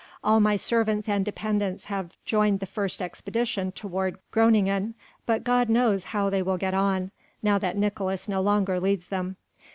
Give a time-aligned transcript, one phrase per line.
[0.23, 4.95] All my servants and dependents have joined the first expedition toward Groningen,
[5.27, 7.11] but God knows how they will get on,
[7.43, 9.35] now that Nicolaes no longer leads them.